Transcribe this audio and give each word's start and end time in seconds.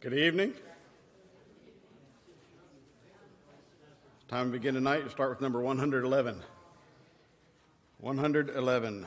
Good 0.00 0.14
evening. 0.14 0.54
Time 4.28 4.46
to 4.46 4.52
begin 4.52 4.72
tonight. 4.72 5.10
Start 5.10 5.28
with 5.28 5.42
number 5.42 5.60
111. 5.60 6.42
111. 7.98 9.06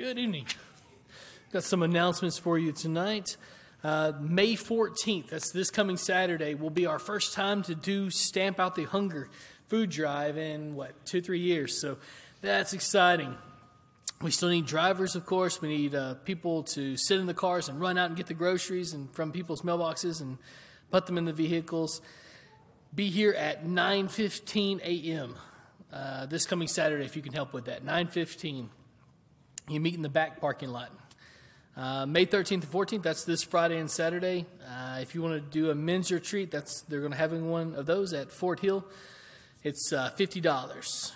Good 0.00 0.18
evening. 0.18 0.46
Got 1.52 1.62
some 1.62 1.82
announcements 1.82 2.38
for 2.38 2.58
you 2.58 2.72
tonight. 2.72 3.36
Uh, 3.84 4.12
May 4.18 4.54
14th, 4.54 5.28
that's 5.28 5.52
this 5.52 5.70
coming 5.70 5.98
Saturday, 5.98 6.54
will 6.54 6.70
be 6.70 6.86
our 6.86 6.98
first 6.98 7.34
time 7.34 7.62
to 7.64 7.74
do 7.74 8.08
Stamp 8.08 8.58
Out 8.58 8.76
the 8.76 8.84
Hunger 8.84 9.28
food 9.68 9.90
drive 9.90 10.38
in, 10.38 10.74
what, 10.74 11.04
two, 11.04 11.20
three 11.20 11.40
years. 11.40 11.78
So 11.78 11.98
that's 12.40 12.72
exciting. 12.72 13.36
We 14.22 14.30
still 14.30 14.48
need 14.48 14.64
drivers, 14.64 15.16
of 15.16 15.26
course. 15.26 15.60
We 15.60 15.68
need 15.68 15.94
uh, 15.94 16.14
people 16.24 16.62
to 16.62 16.96
sit 16.96 17.20
in 17.20 17.26
the 17.26 17.34
cars 17.34 17.68
and 17.68 17.78
run 17.78 17.98
out 17.98 18.06
and 18.06 18.16
get 18.16 18.26
the 18.26 18.32
groceries 18.32 18.94
and 18.94 19.14
from 19.14 19.32
people's 19.32 19.60
mailboxes 19.60 20.22
and 20.22 20.38
put 20.90 21.04
them 21.04 21.18
in 21.18 21.26
the 21.26 21.34
vehicles. 21.34 22.00
Be 22.94 23.10
here 23.10 23.34
at 23.34 23.66
9:15 23.66 24.80
a.m. 24.80 25.36
Uh, 25.92 26.24
this 26.24 26.46
coming 26.46 26.68
Saturday, 26.68 27.04
if 27.04 27.16
you 27.16 27.22
can 27.22 27.34
help 27.34 27.52
with 27.52 27.66
that. 27.66 27.84
9:15. 27.84 28.70
You 29.70 29.78
meet 29.78 29.94
in 29.94 30.02
the 30.02 30.08
back 30.08 30.40
parking 30.40 30.70
lot. 30.70 30.90
Uh, 31.76 32.04
May 32.04 32.26
13th 32.26 32.50
and 32.50 32.62
14th, 32.64 33.02
that's 33.04 33.22
this 33.22 33.44
Friday 33.44 33.78
and 33.78 33.88
Saturday. 33.88 34.44
Uh, 34.68 34.98
if 35.00 35.14
you 35.14 35.22
want 35.22 35.34
to 35.34 35.40
do 35.40 35.70
a 35.70 35.76
men's 35.76 36.10
retreat, 36.10 36.50
that's 36.50 36.82
they're 36.88 36.98
going 36.98 37.12
to 37.12 37.16
having 37.16 37.48
one 37.48 37.76
of 37.76 37.86
those 37.86 38.12
at 38.12 38.32
Fort 38.32 38.58
Hill. 38.58 38.84
It's 39.62 39.92
uh, 39.92 40.10
$50. 40.18 41.12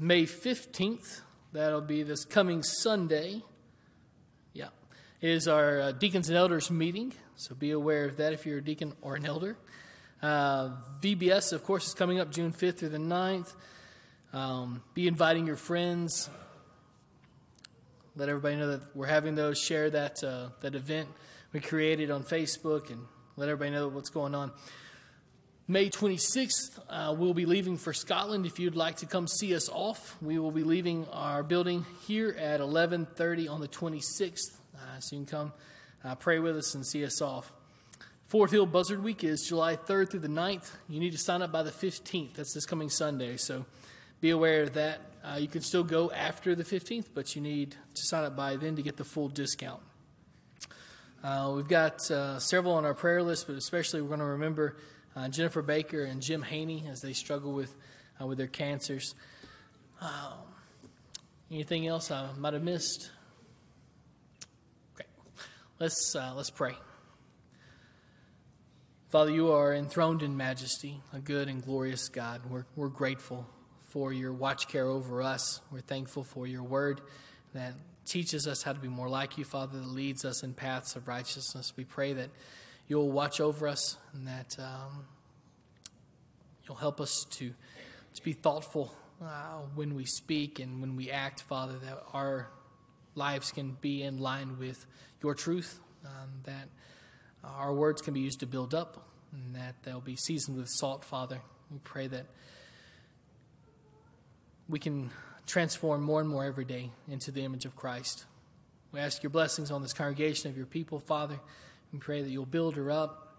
May 0.00 0.24
15th, 0.24 1.20
that'll 1.52 1.80
be 1.80 2.02
this 2.02 2.24
coming 2.24 2.64
Sunday. 2.64 3.40
Yeah, 4.52 4.70
is 5.20 5.46
our 5.46 5.80
uh, 5.80 5.92
deacons 5.92 6.28
and 6.28 6.36
elders 6.36 6.72
meeting. 6.72 7.12
So 7.36 7.54
be 7.54 7.70
aware 7.70 8.06
of 8.06 8.16
that 8.16 8.32
if 8.32 8.44
you're 8.46 8.58
a 8.58 8.64
deacon 8.64 8.94
or 9.00 9.14
an 9.14 9.24
elder. 9.24 9.56
Uh, 10.20 10.70
VBS, 11.00 11.52
of 11.52 11.62
course, 11.62 11.86
is 11.86 11.94
coming 11.94 12.18
up 12.18 12.32
June 12.32 12.52
5th 12.52 12.78
through 12.78 12.88
the 12.88 12.98
9th. 12.98 13.54
Um, 14.32 14.82
be 14.92 15.06
inviting 15.06 15.46
your 15.46 15.54
friends, 15.54 16.28
let 18.16 18.28
everybody 18.28 18.56
know 18.56 18.68
that 18.68 18.82
we're 18.94 19.06
having 19.06 19.34
those. 19.34 19.58
Share 19.58 19.90
that 19.90 20.22
uh, 20.22 20.48
that 20.60 20.74
event 20.74 21.08
we 21.52 21.60
created 21.60 22.10
on 22.10 22.24
Facebook, 22.24 22.90
and 22.90 23.06
let 23.36 23.48
everybody 23.48 23.70
know 23.70 23.88
what's 23.88 24.10
going 24.10 24.34
on. 24.34 24.52
May 25.68 25.88
26th, 25.88 26.80
uh, 26.90 27.14
we'll 27.16 27.34
be 27.34 27.46
leaving 27.46 27.78
for 27.78 27.92
Scotland. 27.92 28.46
If 28.46 28.58
you'd 28.58 28.76
like 28.76 28.96
to 28.96 29.06
come 29.06 29.28
see 29.28 29.54
us 29.54 29.68
off, 29.68 30.16
we 30.20 30.38
will 30.38 30.50
be 30.50 30.64
leaving 30.64 31.06
our 31.12 31.42
building 31.42 31.86
here 32.06 32.36
at 32.38 32.60
11:30 32.60 33.48
on 33.48 33.60
the 33.60 33.68
26th. 33.68 34.58
Uh, 34.74 35.00
so 35.00 35.16
you 35.16 35.24
can 35.24 35.26
come 35.26 35.52
uh, 36.04 36.14
pray 36.14 36.38
with 36.38 36.56
us 36.56 36.74
and 36.74 36.86
see 36.86 37.04
us 37.04 37.22
off. 37.22 37.52
Fort 38.26 38.50
Hill 38.50 38.66
Buzzard 38.66 39.02
Week 39.02 39.24
is 39.24 39.46
July 39.46 39.76
3rd 39.76 40.10
through 40.10 40.20
the 40.20 40.28
9th. 40.28 40.70
You 40.88 41.00
need 41.00 41.12
to 41.12 41.18
sign 41.18 41.42
up 41.42 41.52
by 41.52 41.62
the 41.62 41.70
15th. 41.70 42.34
That's 42.34 42.54
this 42.54 42.64
coming 42.64 42.88
Sunday. 42.88 43.36
So 43.36 43.64
be 44.22 44.30
aware 44.30 44.62
of 44.62 44.74
that. 44.74 45.00
Uh, 45.24 45.36
you 45.36 45.48
can 45.48 45.62
still 45.62 45.82
go 45.82 46.10
after 46.12 46.54
the 46.54 46.62
15th, 46.62 47.06
but 47.12 47.34
you 47.34 47.42
need 47.42 47.72
to 47.72 48.02
sign 48.04 48.22
up 48.22 48.36
by 48.36 48.54
then 48.56 48.76
to 48.76 48.82
get 48.82 48.96
the 48.96 49.04
full 49.04 49.28
discount. 49.28 49.80
Uh, 51.24 51.52
we've 51.56 51.68
got 51.68 52.08
uh, 52.08 52.38
several 52.38 52.74
on 52.74 52.84
our 52.84 52.94
prayer 52.94 53.22
list, 53.22 53.48
but 53.48 53.56
especially 53.56 54.00
we're 54.00 54.08
going 54.08 54.20
to 54.20 54.24
remember 54.26 54.76
uh, 55.16 55.28
Jennifer 55.28 55.60
Baker 55.60 56.04
and 56.04 56.22
Jim 56.22 56.40
Haney 56.40 56.84
as 56.88 57.00
they 57.00 57.12
struggle 57.12 57.52
with 57.52 57.74
uh, 58.20 58.26
with 58.26 58.38
their 58.38 58.46
cancers. 58.46 59.14
Um, 60.00 60.38
anything 61.50 61.88
else 61.88 62.12
I 62.12 62.28
might 62.38 62.54
have 62.54 62.62
missed? 62.62 63.10
Okay, 64.94 65.08
let's 65.80 66.14
uh, 66.14 66.32
let's 66.36 66.50
pray. 66.50 66.74
Father, 69.10 69.32
you 69.32 69.50
are 69.50 69.74
enthroned 69.74 70.22
in 70.22 70.36
majesty, 70.36 71.00
a 71.12 71.18
good 71.18 71.48
and 71.48 71.62
glorious 71.62 72.08
God. 72.08 72.42
We're, 72.48 72.64
we're 72.76 72.88
grateful 72.88 73.46
for 73.92 74.10
your 74.10 74.32
watch 74.32 74.68
care 74.68 74.86
over 74.86 75.20
us. 75.22 75.60
We're 75.70 75.80
thankful 75.80 76.24
for 76.24 76.46
your 76.46 76.62
word 76.62 77.02
that 77.52 77.74
teaches 78.06 78.46
us 78.46 78.62
how 78.62 78.72
to 78.72 78.80
be 78.80 78.88
more 78.88 79.08
like 79.08 79.36
you, 79.36 79.44
Father, 79.44 79.78
that 79.78 79.86
leads 79.86 80.24
us 80.24 80.42
in 80.42 80.54
paths 80.54 80.96
of 80.96 81.06
righteousness. 81.06 81.74
We 81.76 81.84
pray 81.84 82.14
that 82.14 82.30
you'll 82.88 83.10
watch 83.10 83.38
over 83.38 83.68
us 83.68 83.98
and 84.14 84.26
that 84.26 84.56
um, 84.58 85.04
you'll 86.66 86.78
help 86.78 87.02
us 87.02 87.26
to, 87.32 87.52
to 88.14 88.22
be 88.22 88.32
thoughtful 88.32 88.96
uh, 89.22 89.58
when 89.74 89.94
we 89.94 90.06
speak 90.06 90.58
and 90.58 90.80
when 90.80 90.96
we 90.96 91.10
act, 91.10 91.42
Father, 91.42 91.74
that 91.84 92.02
our 92.14 92.48
lives 93.14 93.52
can 93.52 93.76
be 93.82 94.02
in 94.02 94.16
line 94.16 94.58
with 94.58 94.86
your 95.22 95.34
truth, 95.34 95.80
um, 96.06 96.30
that 96.44 96.68
our 97.44 97.74
words 97.74 98.00
can 98.00 98.14
be 98.14 98.20
used 98.20 98.40
to 98.40 98.46
build 98.46 98.74
up, 98.74 99.06
and 99.32 99.54
that 99.54 99.74
they'll 99.82 100.00
be 100.00 100.16
seasoned 100.16 100.56
with 100.56 100.68
salt, 100.70 101.04
Father. 101.04 101.42
We 101.70 101.78
pray 101.84 102.06
that 102.06 102.24
we 104.72 104.78
can 104.78 105.10
transform 105.46 106.02
more 106.02 106.18
and 106.18 106.28
more 106.28 106.44
every 106.44 106.64
day 106.64 106.90
into 107.06 107.30
the 107.30 107.44
image 107.44 107.66
of 107.66 107.76
Christ. 107.76 108.24
We 108.90 109.00
ask 109.00 109.22
your 109.22 109.28
blessings 109.28 109.70
on 109.70 109.82
this 109.82 109.92
congregation 109.92 110.50
of 110.50 110.56
your 110.56 110.64
people, 110.64 110.98
Father. 110.98 111.38
We 111.92 111.98
pray 111.98 112.22
that 112.22 112.30
you'll 112.30 112.46
build 112.46 112.76
her 112.76 112.90
up. 112.90 113.36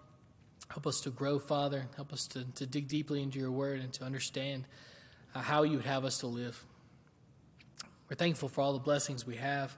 Help 0.69 0.85
us 0.85 1.01
to 1.01 1.09
grow, 1.09 1.39
Father. 1.39 1.87
Help 1.95 2.13
us 2.13 2.27
to, 2.27 2.45
to 2.53 2.67
dig 2.67 2.87
deeply 2.87 3.23
into 3.23 3.39
your 3.39 3.49
word 3.49 3.79
and 3.79 3.91
to 3.93 4.03
understand 4.03 4.65
uh, 5.33 5.41
how 5.41 5.63
you 5.63 5.77
would 5.77 5.87
have 5.87 6.05
us 6.05 6.19
to 6.19 6.27
live. 6.27 6.63
We're 8.09 8.15
thankful 8.15 8.47
for 8.47 8.61
all 8.61 8.73
the 8.73 8.79
blessings 8.79 9.25
we 9.25 9.37
have. 9.37 9.75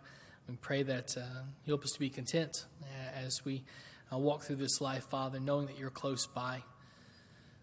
We 0.50 0.58
pray 0.58 0.84
that 0.84 1.16
uh, 1.18 1.22
you 1.64 1.72
help 1.72 1.86
us 1.86 1.94
to 1.94 2.00
be 2.00 2.10
content 2.10 2.66
uh, 2.84 3.26
as 3.26 3.46
we 3.46 3.64
uh, 4.12 4.18
walk 4.18 4.44
through 4.44 4.58
this 4.58 4.82
life, 4.82 5.06
Father, 5.06 5.40
knowing 5.40 5.68
that 5.68 5.80
you're 5.80 5.90
close 5.90 6.28
by. 6.28 6.64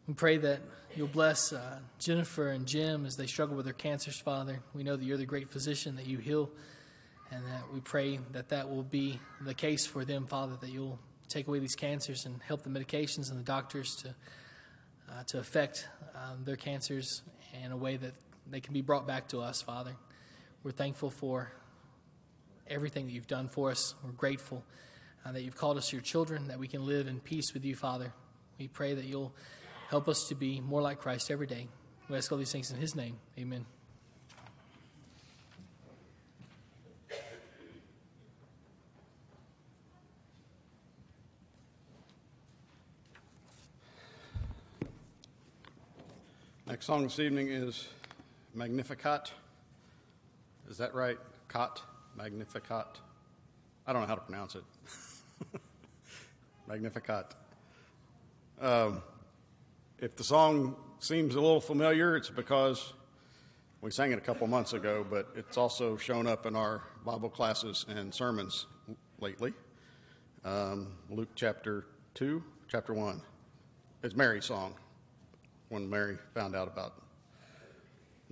We 0.08 0.14
pray 0.14 0.36
that 0.38 0.58
you'll 0.96 1.06
bless 1.06 1.52
uh, 1.52 1.78
Jennifer 2.00 2.48
and 2.48 2.66
Jim 2.66 3.06
as 3.06 3.14
they 3.14 3.26
struggle 3.26 3.54
with 3.54 3.66
their 3.66 3.72
cancers, 3.72 4.18
Father. 4.18 4.58
We 4.74 4.82
know 4.82 4.96
that 4.96 5.04
you're 5.04 5.16
the 5.16 5.26
great 5.26 5.48
physician, 5.48 5.94
that 5.94 6.08
you 6.08 6.18
heal, 6.18 6.50
and 7.30 7.44
that 7.46 7.72
we 7.72 7.78
pray 7.78 8.18
that 8.32 8.48
that 8.48 8.68
will 8.68 8.82
be 8.82 9.20
the 9.42 9.54
case 9.54 9.86
for 9.86 10.04
them, 10.04 10.26
Father, 10.26 10.56
that 10.60 10.70
you'll 10.70 10.98
take 11.28 11.46
away 11.46 11.60
these 11.60 11.76
cancers 11.76 12.26
and 12.26 12.42
help 12.42 12.62
the 12.62 12.68
medications 12.68 13.30
and 13.30 13.38
the 13.38 13.44
doctors 13.44 13.94
to, 14.02 14.08
uh, 15.08 15.22
to 15.28 15.38
affect 15.38 15.86
um, 16.16 16.42
their 16.44 16.56
cancers 16.56 17.22
in 17.64 17.70
a 17.70 17.76
way 17.76 17.96
that 17.96 18.14
they 18.50 18.58
can 18.58 18.74
be 18.74 18.82
brought 18.82 19.06
back 19.06 19.28
to 19.28 19.40
us, 19.40 19.62
Father. 19.62 19.92
We're 20.64 20.72
thankful 20.72 21.10
for 21.10 21.52
everything 22.66 23.06
that 23.06 23.12
you've 23.12 23.28
done 23.28 23.48
for 23.48 23.70
us. 23.70 23.94
We're 24.04 24.10
grateful 24.10 24.64
uh, 25.24 25.30
that 25.30 25.42
you've 25.42 25.56
called 25.56 25.76
us 25.76 25.92
your 25.92 26.02
children, 26.02 26.48
that 26.48 26.58
we 26.58 26.66
can 26.66 26.84
live 26.86 27.06
in 27.06 27.20
peace 27.20 27.54
with 27.54 27.64
you, 27.64 27.76
Father. 27.76 28.12
We 28.58 28.66
pray 28.66 28.94
that 28.94 29.04
you'll 29.04 29.32
help 29.92 30.08
us 30.08 30.26
to 30.26 30.34
be 30.34 30.58
more 30.58 30.80
like 30.80 30.98
Christ 30.98 31.30
every 31.30 31.46
day. 31.46 31.68
We 32.08 32.16
ask 32.16 32.32
all 32.32 32.38
these 32.38 32.50
things 32.50 32.70
in 32.70 32.78
his 32.78 32.96
name. 32.96 33.18
Amen. 33.38 33.66
Next 46.66 46.86
song 46.86 47.02
this 47.02 47.18
evening 47.18 47.48
is 47.48 47.86
Magnificat. 48.54 49.30
Is 50.70 50.78
that 50.78 50.94
right? 50.94 51.18
Cot? 51.48 51.82
Magnificat? 52.16 52.98
I 53.86 53.92
don't 53.92 54.00
know 54.00 54.08
how 54.08 54.14
to 54.14 54.22
pronounce 54.22 54.54
it. 54.54 54.64
Magnificat. 56.66 57.34
Um, 58.58 59.02
if 60.02 60.16
the 60.16 60.24
song 60.24 60.74
seems 60.98 61.36
a 61.36 61.40
little 61.40 61.60
familiar, 61.60 62.16
it's 62.16 62.28
because 62.28 62.92
we 63.80 63.92
sang 63.92 64.10
it 64.10 64.18
a 64.18 64.20
couple 64.20 64.44
months 64.48 64.72
ago, 64.72 65.06
but 65.08 65.28
it's 65.36 65.56
also 65.56 65.96
shown 65.96 66.26
up 66.26 66.44
in 66.44 66.56
our 66.56 66.82
Bible 67.06 67.30
classes 67.30 67.86
and 67.88 68.12
sermons 68.12 68.66
lately. 69.20 69.54
Um, 70.44 70.88
Luke 71.08 71.28
chapter 71.36 71.86
2, 72.14 72.42
chapter 72.66 72.92
1. 72.92 73.22
It's 74.02 74.16
Mary's 74.16 74.44
song 74.44 74.74
when 75.68 75.88
Mary 75.88 76.18
found 76.34 76.56
out 76.56 76.66
about 76.66 76.94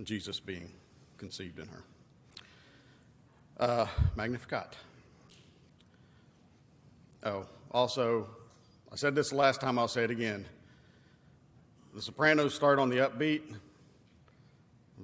Jesus 0.03 0.41
being 0.41 0.73
conceived 1.17 1.57
in 1.57 1.67
her. 1.67 1.83
Uh, 3.57 3.87
Magnificat. 4.17 4.75
Oh, 7.23 7.45
also, 7.71 8.27
I 8.91 8.97
said 8.97 9.15
this 9.15 9.31
last 9.31 9.61
time, 9.61 9.79
I'll 9.79 9.87
say 9.87 10.03
it 10.03 10.11
again. 10.11 10.45
The 11.93 12.01
sopranos 12.01 12.53
start 12.55 12.79
on 12.79 12.89
the 12.89 12.97
upbeat. 12.97 13.41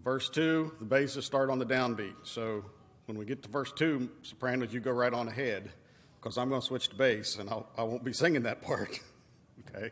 Verse 0.03 0.29
2, 0.29 0.75
the 0.79 0.85
basses 0.85 1.25
start 1.25 1.49
on 1.49 1.59
the 1.59 1.65
downbeat. 1.65 2.15
So 2.23 2.63
when 3.07 3.17
we 3.17 3.25
get 3.25 3.43
to 3.43 3.49
verse 3.49 3.73
2, 3.73 4.09
sopranos, 4.21 4.71
you 4.73 4.79
go 4.79 4.91
right 4.91 5.11
on 5.11 5.27
ahead 5.27 5.71
because 6.15 6.37
I'm 6.37 6.47
going 6.47 6.61
to 6.61 6.67
switch 6.67 6.87
to 6.89 6.95
bass 6.95 7.35
and 7.37 7.49
I'll, 7.49 7.67
I 7.77 7.83
will 7.83 7.93
not 7.93 8.05
be 8.05 8.13
singing 8.13 8.43
that 8.43 8.61
part. 8.61 8.99
okay? 9.75 9.89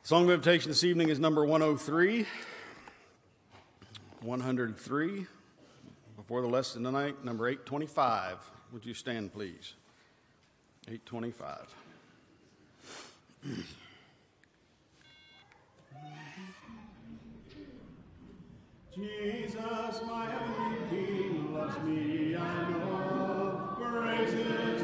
Song 0.07 0.23
of 0.27 0.31
invitation 0.31 0.71
this 0.71 0.85
evening 0.85 1.09
is 1.09 1.19
number 1.19 1.45
103. 1.45 2.25
103. 4.21 5.27
Before 6.15 6.43
the 6.43 6.47
lesson 6.47 6.85
tonight, 6.85 7.25
number 7.25 7.49
825. 7.49 8.37
Would 8.73 8.87
you 8.87 8.95
stand, 8.95 9.33
please? 9.33 9.75
825. 10.87 11.75
Jesus, 18.95 20.01
my 20.07 20.31
heavenly 20.31 20.79
King, 20.89 21.53
loves 21.53 21.79
me, 21.83 22.37
I 22.37 22.71
know. 22.71 23.77
Praises 23.81 24.35
to 24.35 24.43
him 24.45 24.76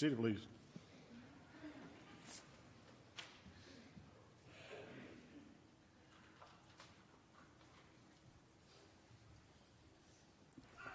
seated, 0.00 0.16
please. 0.16 0.38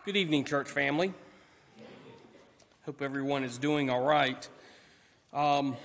Good 0.06 0.16
evening, 0.16 0.44
church 0.44 0.68
family. 0.72 1.14
Hope 2.88 3.04
everyone 3.04 3.44
is 3.44 3.60
doing 3.60 3.92
all 3.92 4.04
right. 4.04 4.50
Um, 5.32 5.78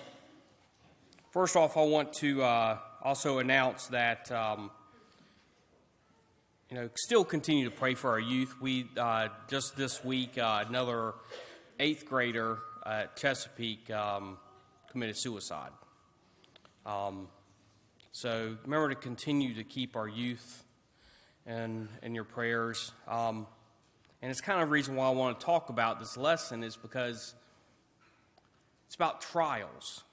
first 1.31 1.57
off, 1.57 1.77
I 1.77 1.83
want 1.83 2.15
to 2.15 2.43
uh, 2.43 2.79
also 3.03 3.39
announce 3.39 3.89
that 3.89 4.33
um, 4.33 4.71
you 6.71 6.77
know 6.77 6.89
still 6.95 7.27
continue 7.27 7.67
to 7.67 7.71
pray 7.71 7.93
for 7.93 8.12
our 8.12 8.19
youth. 8.19 8.55
We 8.62 8.89
uh, 8.97 9.29
just 9.49 9.77
this 9.77 10.03
week 10.03 10.39
uh, 10.39 10.65
another 10.67 11.12
eighth 11.79 12.07
grader 12.07 12.61
at 12.87 13.17
Chesapeake 13.17 13.91
um, 13.91 14.39
committed 14.91 15.17
suicide. 15.19 15.71
Um, 16.87 17.29
so 18.13 18.57
remember 18.65 18.89
to 18.89 18.95
continue 18.95 19.55
to 19.55 19.65
keep 19.65 19.97
our 19.97 20.09
youth 20.09 20.65
in, 21.47 21.89
in 22.03 22.15
your 22.15 22.25
prayers. 22.25 22.93
Um, 23.07 23.47
and 24.23 24.31
it's 24.31 24.41
kind 24.41 24.61
of 24.61 24.69
the 24.69 24.73
reason 24.73 24.97
why 24.97 25.07
I 25.07 25.11
want 25.11 25.39
to 25.39 25.47
talk 25.47 25.69
about 25.69 25.99
this 25.99 26.17
lesson 26.17 26.63
is 26.63 26.77
because 26.77 27.35
it's 28.87 28.95
about 28.95 29.21
trials. 29.21 30.05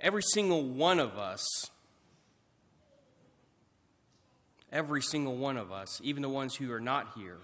Every 0.00 0.22
single 0.22 0.62
one 0.62 1.00
of 1.00 1.18
us, 1.18 1.44
every 4.72 5.02
single 5.02 5.36
one 5.36 5.56
of 5.56 5.72
us, 5.72 6.00
even 6.04 6.22
the 6.22 6.28
ones 6.28 6.54
who 6.54 6.72
are 6.72 6.80
not 6.80 7.14
here, 7.16 7.38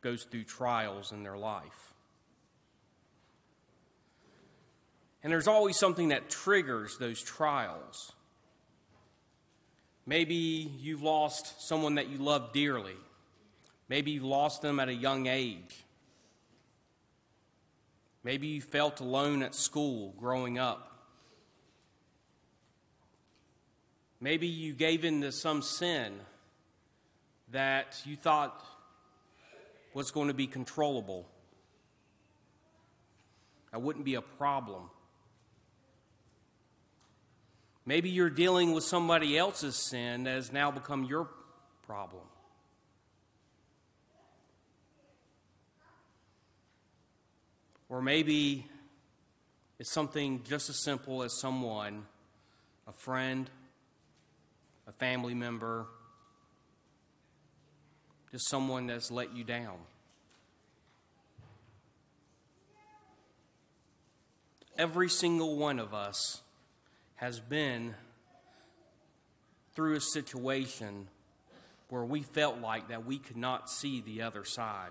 goes 0.00 0.24
through 0.24 0.44
trials 0.44 1.12
in 1.12 1.22
their 1.22 1.36
life. 1.36 1.94
And 5.22 5.32
there's 5.32 5.48
always 5.48 5.76
something 5.76 6.08
that 6.08 6.30
triggers 6.30 6.96
those 6.98 7.22
trials. 7.22 8.12
Maybe 10.06 10.34
you've 10.80 11.02
lost 11.02 11.66
someone 11.68 11.96
that 11.96 12.08
you 12.08 12.18
love 12.18 12.52
dearly. 12.52 12.96
Maybe 13.88 14.12
you 14.12 14.26
lost 14.26 14.62
them 14.62 14.80
at 14.80 14.88
a 14.88 14.94
young 14.94 15.26
age. 15.26 15.84
Maybe 18.22 18.46
you 18.48 18.60
felt 18.60 19.00
alone 19.00 19.42
at 19.42 19.54
school 19.54 20.14
growing 20.18 20.58
up. 20.58 20.88
Maybe 24.20 24.46
you 24.46 24.72
gave 24.72 25.04
in 25.04 25.20
to 25.22 25.32
some 25.32 25.62
sin 25.62 26.14
that 27.50 28.00
you 28.04 28.16
thought 28.16 28.64
was 29.98 30.12
going 30.12 30.28
to 30.28 30.34
be 30.34 30.46
controllable. 30.46 31.26
That 33.72 33.82
wouldn't 33.82 34.04
be 34.04 34.14
a 34.14 34.22
problem. 34.22 34.82
Maybe 37.84 38.08
you're 38.08 38.30
dealing 38.30 38.70
with 38.74 38.84
somebody 38.84 39.36
else's 39.36 39.74
sin 39.74 40.22
that 40.22 40.34
has 40.36 40.52
now 40.52 40.70
become 40.70 41.02
your 41.02 41.28
problem. 41.84 42.22
Or 47.88 48.00
maybe 48.00 48.66
it's 49.80 49.90
something 49.90 50.44
just 50.48 50.70
as 50.70 50.80
simple 50.84 51.24
as 51.24 51.36
someone, 51.40 52.06
a 52.86 52.92
friend, 52.92 53.50
a 54.86 54.92
family 54.92 55.34
member, 55.34 55.86
just 58.30 58.48
someone 58.48 58.86
that's 58.86 59.10
let 59.10 59.34
you 59.34 59.44
down. 59.44 59.76
Every 64.76 65.08
single 65.08 65.56
one 65.56 65.78
of 65.78 65.92
us 65.92 66.42
has 67.16 67.40
been 67.40 67.94
through 69.74 69.96
a 69.96 70.00
situation 70.00 71.08
where 71.88 72.04
we 72.04 72.22
felt 72.22 72.60
like 72.60 72.88
that 72.88 73.06
we 73.06 73.18
could 73.18 73.36
not 73.36 73.70
see 73.70 74.00
the 74.00 74.22
other 74.22 74.44
side. 74.44 74.90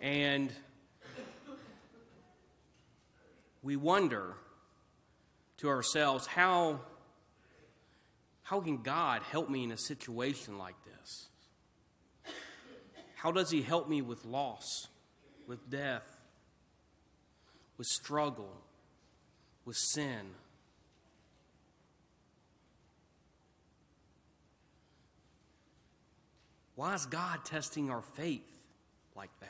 And 0.00 0.52
we 3.62 3.76
wonder 3.76 4.34
to 5.58 5.68
ourselves, 5.68 6.26
how, 6.26 6.80
how 8.44 8.60
can 8.60 8.82
God 8.82 9.22
help 9.22 9.48
me 9.48 9.64
in 9.64 9.72
a 9.72 9.78
situation 9.78 10.58
like 10.58 10.76
this? 10.84 11.28
How 13.16 13.32
does 13.32 13.50
He 13.50 13.62
help 13.62 13.88
me 13.88 14.02
with 14.02 14.26
loss, 14.26 14.88
with 15.46 15.70
death, 15.70 16.06
with 17.78 17.86
struggle, 17.86 18.52
with 19.64 19.76
sin? 19.76 20.32
Why 26.76 26.94
is 26.94 27.06
God 27.06 27.46
testing 27.46 27.90
our 27.90 28.02
faith 28.02 28.46
like 29.16 29.30
that? 29.40 29.48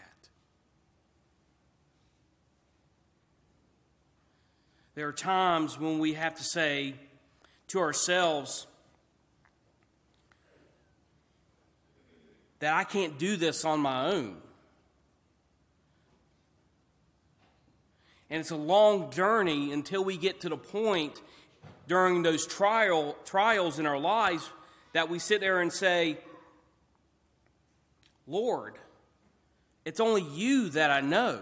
There 4.95 5.09
are 5.09 5.13
times 5.13 5.81
when 5.81 5.99
we 5.99 6.13
have 6.13 6.37
to 6.37 6.45
say 6.45 6.95
to 7.69 7.81
ourselves 7.81 8.69
that 12.61 12.75
I 12.75 12.85
can't 12.85 13.19
do 13.19 13.37
this 13.37 13.65
on 13.65 13.81
my 13.81 14.07
own. 14.07 14.37
And 18.31 18.41
it's 18.41 18.51
a 18.51 18.57
long 18.57 19.11
journey 19.11 19.73
until 19.73 20.03
we 20.05 20.17
get 20.17 20.41
to 20.41 20.49
the 20.49 20.57
point 20.57 21.21
during 21.87 22.23
those 22.23 22.47
trial, 22.47 23.17
trials 23.25 23.79
in 23.79 23.87
our 23.87 23.99
lives 23.99 24.51
that 24.93 25.09
we 25.09 25.19
sit 25.19 25.41
there 25.41 25.61
and 25.61 25.73
say, 25.73 26.19
Lord, 28.27 28.79
it's 29.85 30.01
only 30.01 30.23
you 30.23 30.71
that 30.71 30.91
I 30.91 31.01
know. 31.01 31.41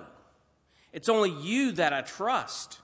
It's 0.92 1.08
only 1.08 1.30
you 1.30 1.72
that 1.72 1.92
I 1.92 2.02
trust. 2.02 2.78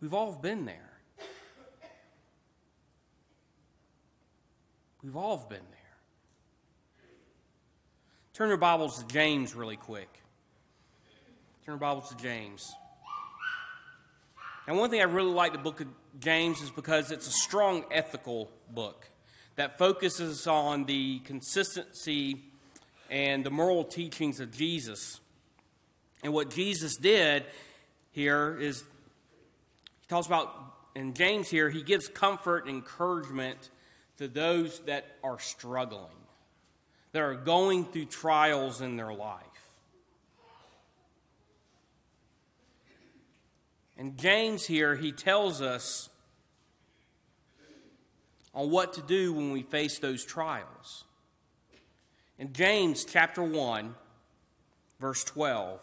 We've 0.00 0.14
all 0.14 0.32
been 0.32 0.64
there. 0.66 0.85
We've 5.06 5.14
all 5.14 5.36
been 5.48 5.60
there. 5.70 5.96
Turn 8.34 8.48
your 8.48 8.56
Bibles 8.56 8.98
to 8.98 9.06
James 9.06 9.54
really 9.54 9.76
quick. 9.76 10.12
Turn 11.64 11.74
your 11.74 11.76
Bibles 11.76 12.08
to 12.08 12.16
James. 12.16 12.68
And 14.66 14.76
one 14.76 14.90
thing 14.90 15.00
I 15.00 15.04
really 15.04 15.30
like 15.30 15.52
the 15.52 15.58
book 15.58 15.80
of 15.80 15.86
James 16.18 16.60
is 16.60 16.72
because 16.72 17.12
it's 17.12 17.28
a 17.28 17.30
strong 17.30 17.84
ethical 17.92 18.50
book 18.68 19.08
that 19.54 19.78
focuses 19.78 20.48
on 20.48 20.86
the 20.86 21.20
consistency 21.20 22.42
and 23.08 23.46
the 23.46 23.50
moral 23.50 23.84
teachings 23.84 24.40
of 24.40 24.50
Jesus. 24.50 25.20
And 26.24 26.32
what 26.32 26.50
Jesus 26.50 26.96
did 26.96 27.44
here 28.10 28.58
is 28.60 28.82
he 30.00 30.08
talks 30.08 30.26
about, 30.26 30.52
in 30.96 31.14
James 31.14 31.48
here, 31.48 31.70
he 31.70 31.82
gives 31.84 32.08
comfort 32.08 32.66
and 32.66 32.70
encouragement 32.70 33.70
to 34.18 34.28
those 34.28 34.80
that 34.80 35.04
are 35.22 35.38
struggling, 35.38 36.02
that 37.12 37.22
are 37.22 37.34
going 37.34 37.84
through 37.84 38.06
trials 38.06 38.80
in 38.80 38.96
their 38.96 39.12
life. 39.12 39.42
And 43.98 44.18
James 44.18 44.66
here, 44.66 44.94
he 44.94 45.12
tells 45.12 45.62
us 45.62 46.10
on 48.54 48.70
what 48.70 48.94
to 48.94 49.02
do 49.02 49.32
when 49.32 49.52
we 49.52 49.62
face 49.62 49.98
those 49.98 50.24
trials. 50.24 51.04
In 52.38 52.52
James 52.52 53.04
chapter 53.04 53.42
1, 53.42 53.94
verse 55.00 55.24
12, 55.24 55.80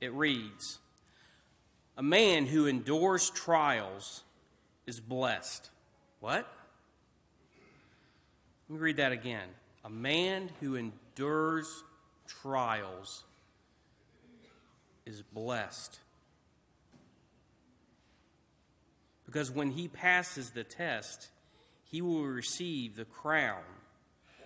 it 0.00 0.12
reads, 0.12 0.78
a 1.96 2.02
man 2.02 2.46
who 2.46 2.66
endures 2.66 3.30
trials 3.30 4.22
is 4.86 5.00
blessed. 5.00 5.70
What? 6.20 6.48
Let 8.68 8.74
me 8.74 8.80
read 8.80 8.96
that 8.96 9.12
again. 9.12 9.48
A 9.84 9.90
man 9.90 10.50
who 10.60 10.76
endures 10.76 11.84
trials 12.26 13.24
is 15.06 15.22
blessed. 15.22 16.00
Because 19.24 19.50
when 19.50 19.70
he 19.70 19.88
passes 19.88 20.50
the 20.50 20.64
test, 20.64 21.28
he 21.84 22.02
will 22.02 22.24
receive 22.24 22.96
the 22.96 23.04
crown 23.04 23.62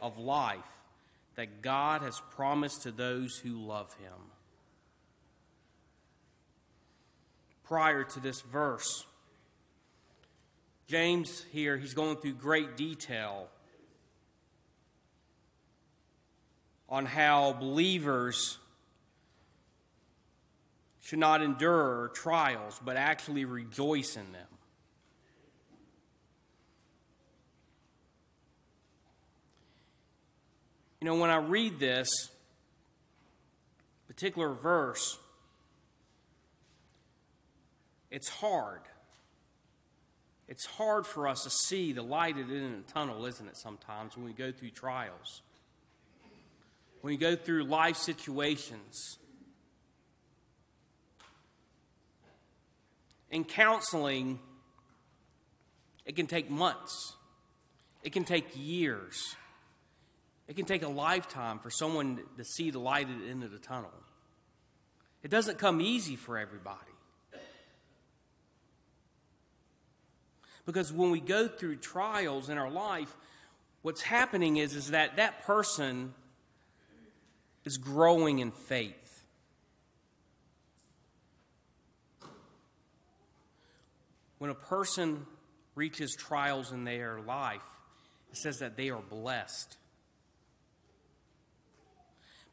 of 0.01 0.18
life 0.18 0.61
that 1.35 1.62
God 1.62 2.03
has 2.03 2.20
promised 2.35 2.83
to 2.83 2.90
those 2.90 3.38
who 3.38 3.57
love 3.57 3.94
him. 3.94 4.33
prior 7.73 8.05
to 8.05 8.20
this 8.20 8.42
verse. 8.42 9.07
James 10.88 11.46
here, 11.53 11.79
he's 11.79 11.94
going 11.94 12.16
through 12.16 12.35
great 12.35 12.77
detail 12.77 13.49
on 16.92 17.07
how 17.07 17.55
believers 17.55 18.59
should 21.00 21.18
not 21.18 21.40
endure 21.40 22.11
trials, 22.14 22.78
but 22.85 22.98
actually 22.98 23.46
rejoice 23.46 24.14
in 24.14 24.31
them. 24.33 24.46
You 31.00 31.07
know, 31.07 31.14
when 31.16 31.31
I 31.31 31.37
read 31.37 31.78
this 31.81 32.11
particular 34.07 34.52
verse, 34.52 35.18
it's 38.11 38.28
hard. 38.28 38.83
It's 40.46 40.66
hard 40.66 41.07
for 41.07 41.26
us 41.26 41.42
to 41.44 41.50
see 41.50 41.94
the 41.94 42.02
light 42.02 42.37
at 42.37 42.48
the 42.48 42.55
end 42.55 42.74
of 42.74 42.87
the 42.87 42.92
tunnel, 42.92 43.24
isn't 43.24 43.48
it, 43.48 43.57
sometimes 43.57 44.14
when 44.14 44.26
we 44.26 44.35
go 44.35 44.52
through 44.52 44.70
trials? 44.72 45.40
When 47.03 47.12
you 47.12 47.19
go 47.19 47.37
through 47.37 47.65
life 47.65 47.97
situations. 47.97 49.19
In 53.31 53.45
counseling, 53.45 54.38
it 56.05 56.17
can 56.17 56.27
take 56.27 56.51
months, 56.51 57.15
it 58.03 58.12
can 58.12 58.25
take 58.25 58.47
years, 58.55 59.37
it 60.49 60.55
can 60.55 60.65
take 60.65 60.83
a 60.83 60.88
lifetime 60.88 61.59
for 61.59 61.71
someone 61.71 62.21
to 62.37 62.45
see 62.45 62.71
the 62.71 62.79
light 62.79 63.09
at 63.09 63.21
the 63.21 63.29
end 63.29 63.43
of 63.43 63.51
the 63.51 63.59
tunnel. 63.59 63.93
It 65.23 65.31
doesn't 65.31 65.59
come 65.59 65.81
easy 65.81 66.17
for 66.17 66.38
everybody. 66.38 66.79
Because 70.67 70.93
when 70.93 71.11
we 71.11 71.21
go 71.21 71.49
through 71.49 71.77
trials 71.77 72.49
in 72.49 72.59
our 72.59 72.71
life, 72.71 73.17
what's 73.83 74.03
happening 74.03 74.59
is, 74.59 74.75
is 74.75 74.91
that 74.91 75.17
that 75.17 75.43
person 75.43 76.15
is 77.64 77.77
growing 77.77 78.40
in 78.40 78.51
faith. 78.51 79.25
When 84.38 84.51
a 84.51 84.55
person 84.55 85.27
reaches 85.75 86.16
trials 86.18 86.72
in 86.72 86.85
their 86.85 87.20
life, 87.20 87.61
it 88.31 88.37
says 88.37 88.59
that 88.59 88.77
they 88.77 88.90
are 88.90 89.01
blessed. 89.01 89.77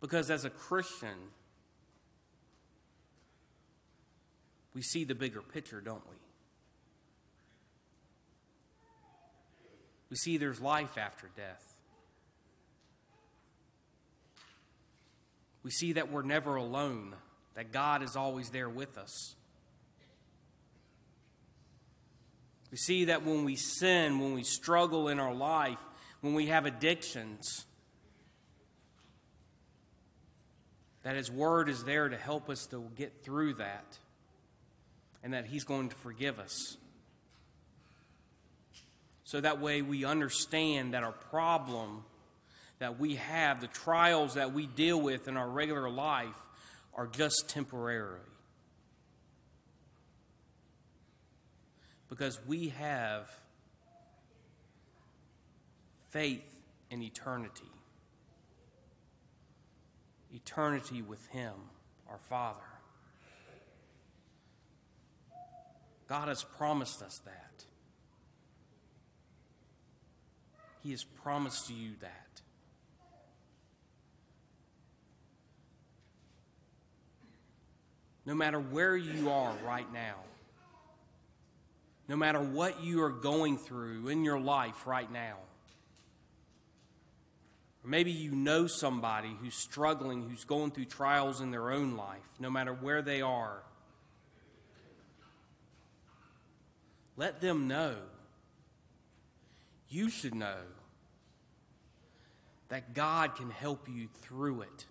Because 0.02 0.30
as 0.30 0.45
a 0.45 0.50
Christian, 0.50 1.17
we 4.74 4.82
see 4.82 5.04
the 5.04 5.15
bigger 5.15 5.41
picture, 5.41 5.82
don't 5.82 6.08
we? 6.10 6.15
We 10.10 10.15
see 10.15 10.38
there's 10.38 10.62
life 10.62 10.98
after 10.98 11.30
death. 11.36 11.68
We 15.63 15.72
see 15.72 15.93
that 15.93 16.12
we're 16.12 16.22
never 16.22 16.56
alone, 16.56 17.15
that 17.56 17.72
God 17.72 18.02
is 18.04 18.15
always 18.15 18.50
there 18.50 18.69
with 18.69 18.98
us. 18.98 19.36
We 22.72 22.78
see 22.78 23.06
that 23.06 23.26
when 23.26 23.45
we 23.45 23.56
sin, 23.56 24.19
when 24.19 24.34
we 24.34 24.43
struggle 24.43 25.10
in 25.10 25.19
our 25.19 25.34
life, 25.34 25.80
when 26.22 26.34
we 26.34 26.48
have 26.48 26.65
addictions, 26.65 27.65
that 31.04 31.15
His 31.15 31.32
Word 31.32 31.69
is 31.69 31.84
there 31.84 32.10
to 32.10 32.17
help 32.17 32.50
us 32.50 32.67
to 32.67 32.88
get 32.95 33.24
through 33.24 33.56
that, 33.56 33.98
and 35.24 35.34
that 35.34 35.45
He's 35.45 35.63
going 35.63 35.89
to 35.89 35.95
forgive 35.95 36.39
us. 36.39 36.78
So 39.24 39.41
that 39.41 39.60
way 39.60 39.82
we 39.82 40.06
understand 40.06 40.93
that 40.93 41.04
our 41.04 41.12
problem 41.12 42.04
that 42.80 43.00
we 43.00 43.15
have, 43.15 43.62
the 43.62 43.68
trials 43.68 44.36
that 44.36 44.54
we 44.54 44.65
deal 44.65 45.00
with 45.00 45.28
in 45.28 45.38
our 45.38 45.50
regular 45.50 45.89
life, 45.89 46.36
are 46.94 47.08
just 47.08 47.48
temporary. 47.48 48.20
Because 52.10 52.39
we 52.48 52.70
have 52.70 53.30
faith 56.10 56.44
in 56.89 57.04
eternity. 57.04 57.63
Eternity 60.34 61.02
with 61.02 61.26
Him, 61.28 61.54
our 62.10 62.20
Father. 62.30 62.60
God 66.08 66.28
has 66.28 66.44
promised 66.44 67.04
us 67.04 67.20
that. 67.26 67.65
He 70.82 70.92
has 70.92 71.04
promised 71.04 71.70
you 71.70 71.92
that. 72.02 72.29
No 78.30 78.36
matter 78.36 78.60
where 78.60 78.96
you 78.96 79.32
are 79.32 79.56
right 79.65 79.92
now, 79.92 80.13
no 82.08 82.15
matter 82.15 82.39
what 82.39 82.84
you 82.84 83.02
are 83.02 83.10
going 83.10 83.58
through 83.58 84.08
in 84.10 84.24
your 84.24 84.39
life 84.39 84.86
right 84.86 85.12
now, 85.12 85.38
or 87.84 87.89
maybe 87.89 88.12
you 88.12 88.30
know 88.30 88.68
somebody 88.68 89.36
who's 89.42 89.56
struggling, 89.56 90.30
who's 90.30 90.44
going 90.44 90.70
through 90.70 90.86
trials 90.86 91.42
in 91.42 91.50
their 91.50 91.72
own 91.72 91.98
life, 91.98 92.22
no 92.39 92.52
matter 92.52 92.72
where 92.72 93.02
they 93.02 93.24
are. 93.24 93.63
Let 97.18 97.42
them 97.42 97.68
know 97.68 97.96
you 99.89 100.08
should 100.08 100.36
know 100.36 100.62
that 102.68 102.94
God 102.94 103.36
can 103.38 103.50
help 103.50 103.89
you 103.89 104.08
through 104.22 104.62
it, 104.62 104.86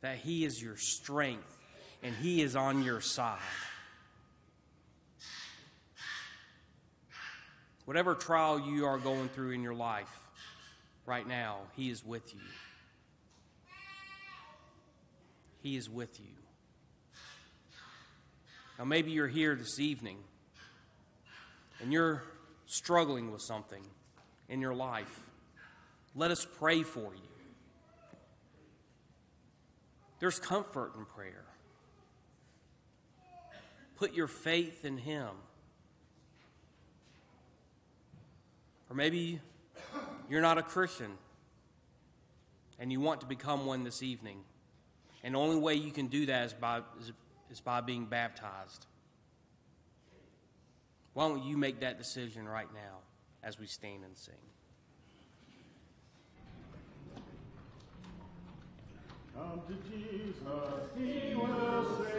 that 0.00 0.16
He 0.16 0.46
is 0.46 0.62
your 0.62 0.78
strength 0.78 1.59
and 2.02 2.14
He 2.14 2.42
is 2.42 2.56
on 2.56 2.82
your 2.82 3.00
side. 3.00 3.38
Whatever 7.84 8.14
trial 8.14 8.60
you 8.60 8.86
are 8.86 8.98
going 8.98 9.28
through 9.30 9.50
in 9.50 9.62
your 9.62 9.74
life 9.74 10.28
right 11.06 11.26
now, 11.26 11.58
He 11.76 11.90
is 11.90 12.04
with 12.04 12.34
you. 12.34 12.40
He 15.62 15.76
is 15.76 15.90
with 15.90 16.18
you. 16.20 16.26
Now, 18.78 18.84
maybe 18.86 19.10
you're 19.10 19.28
here 19.28 19.54
this 19.54 19.78
evening 19.78 20.16
and 21.80 21.92
you're 21.92 22.22
struggling 22.66 23.32
with 23.32 23.42
something 23.42 23.82
in 24.48 24.60
your 24.60 24.74
life, 24.74 25.20
let 26.14 26.30
us 26.30 26.46
pray 26.58 26.82
for 26.82 27.14
you. 27.14 27.30
There's 30.18 30.38
comfort 30.38 30.92
in 30.96 31.04
prayer. 31.04 31.44
Put 34.00 34.14
your 34.14 34.28
faith 34.28 34.86
in 34.86 34.96
Him. 34.96 35.28
Or 38.88 38.96
maybe 38.96 39.40
you're 40.30 40.40
not 40.40 40.56
a 40.56 40.62
Christian 40.62 41.18
and 42.78 42.90
you 42.90 42.98
want 42.98 43.20
to 43.20 43.26
become 43.26 43.66
one 43.66 43.84
this 43.84 44.02
evening. 44.02 44.38
And 45.22 45.34
the 45.34 45.38
only 45.38 45.60
way 45.60 45.74
you 45.74 45.92
can 45.92 46.06
do 46.06 46.24
that 46.26 46.46
is 46.46 46.54
by, 46.54 46.78
is, 46.98 47.12
is 47.50 47.60
by 47.60 47.82
being 47.82 48.06
baptized. 48.06 48.86
Why 51.12 51.28
don't 51.28 51.44
you 51.44 51.58
make 51.58 51.80
that 51.80 51.98
decision 51.98 52.48
right 52.48 52.72
now 52.72 53.00
as 53.42 53.58
we 53.58 53.66
stand 53.66 54.02
and 54.02 54.16
sing? 54.16 54.34
Come 59.34 59.60
to 59.68 59.74
Jesus, 59.90 60.36
He 60.96 61.34
will 61.34 62.06
save 62.06 62.09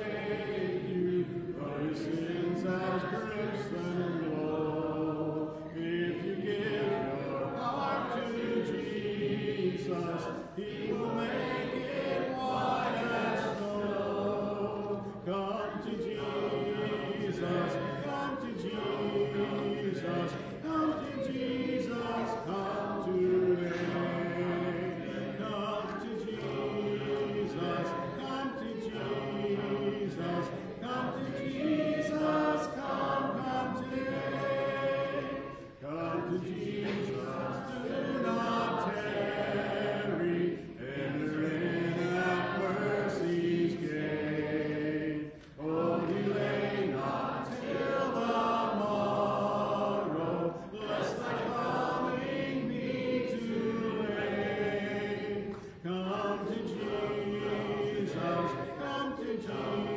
Thank 59.63 59.85
you. 59.85 59.90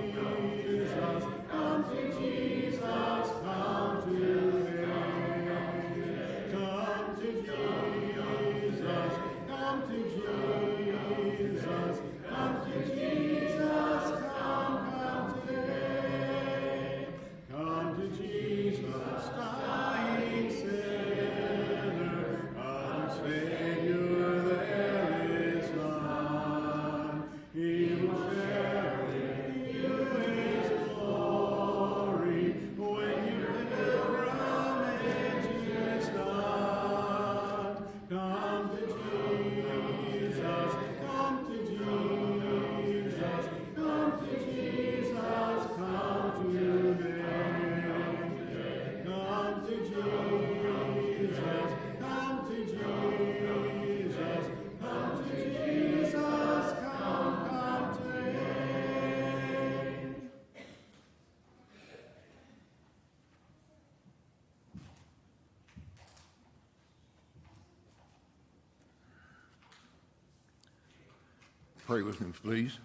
Pray 71.94 72.02
with 72.02 72.20
me, 72.20 72.33
please. 72.42 72.78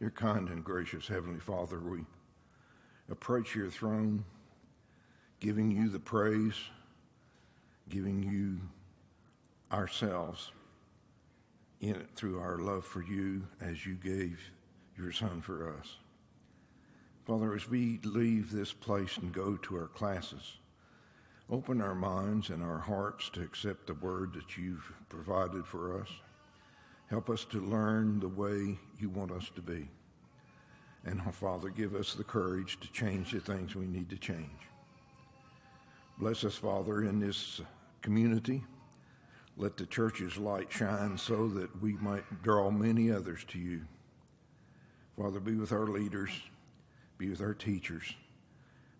Dear 0.00 0.10
kind 0.10 0.48
and 0.48 0.64
gracious 0.64 1.06
Heavenly 1.06 1.38
Father, 1.38 1.78
we 1.78 2.00
approach 3.08 3.54
your 3.54 3.70
throne 3.70 4.24
giving 5.38 5.70
you 5.70 5.90
the 5.90 6.00
praise, 6.00 6.56
giving 7.88 8.20
you 8.24 8.62
ourselves 9.70 10.50
in 11.80 11.94
it 11.94 12.08
through 12.16 12.40
our 12.40 12.58
love 12.58 12.84
for 12.84 13.04
you 13.04 13.46
as 13.60 13.86
you 13.86 13.94
gave 13.94 14.40
your 14.98 15.12
Son 15.12 15.40
for 15.40 15.72
us. 15.78 15.98
Father, 17.28 17.54
as 17.54 17.70
we 17.70 18.00
leave 18.02 18.50
this 18.50 18.72
place 18.72 19.18
and 19.18 19.32
go 19.32 19.56
to 19.58 19.76
our 19.76 19.86
classes, 19.86 20.56
open 21.50 21.80
our 21.80 21.94
minds 21.94 22.50
and 22.50 22.62
our 22.62 22.78
hearts 22.78 23.28
to 23.30 23.42
accept 23.42 23.86
the 23.86 23.94
word 23.94 24.32
that 24.34 24.56
you've 24.56 24.92
provided 25.08 25.66
for 25.66 26.00
us. 26.00 26.08
Help 27.08 27.28
us 27.28 27.44
to 27.44 27.60
learn 27.60 28.20
the 28.20 28.28
way 28.28 28.78
you 28.98 29.08
want 29.10 29.30
us 29.30 29.50
to 29.54 29.60
be. 29.60 29.88
And, 31.04 31.20
oh, 31.26 31.32
Father, 31.32 31.68
give 31.68 31.94
us 31.94 32.14
the 32.14 32.24
courage 32.24 32.80
to 32.80 32.90
change 32.92 33.32
the 33.32 33.40
things 33.40 33.74
we 33.74 33.86
need 33.86 34.08
to 34.10 34.16
change. 34.16 34.68
Bless 36.18 36.44
us, 36.44 36.56
Father, 36.56 37.04
in 37.04 37.20
this 37.20 37.60
community. 38.00 38.64
Let 39.56 39.76
the 39.76 39.86
church's 39.86 40.38
light 40.38 40.72
shine 40.72 41.18
so 41.18 41.48
that 41.48 41.82
we 41.82 41.92
might 41.94 42.42
draw 42.42 42.70
many 42.70 43.12
others 43.12 43.44
to 43.48 43.58
you. 43.58 43.82
Father, 45.16 45.40
be 45.40 45.54
with 45.54 45.72
our 45.72 45.86
leaders, 45.86 46.30
be 47.18 47.28
with 47.28 47.40
our 47.40 47.54
teachers. 47.54 48.14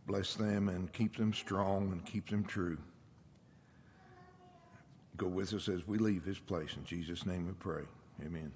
Bless 0.07 0.35
them 0.35 0.69
and 0.69 0.93
keep 0.93 1.17
them 1.17 1.33
strong 1.33 1.93
and 1.93 2.05
keep 2.05 2.29
them 2.29 2.45
true. 2.45 2.79
Go 5.17 5.29
with 5.29 5.55
us 5.55 5.69
as 5.69 5.87
we 5.87 5.99
leave 5.99 6.25
this 6.25 6.39
place. 6.39 6.77
In 6.77 6.85
Jesus' 6.85 7.25
name 7.25 7.47
we 7.47 7.53
pray. 7.53 7.83
Amen. 8.25 8.53